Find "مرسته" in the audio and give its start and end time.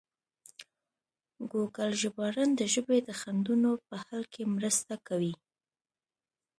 4.55-4.93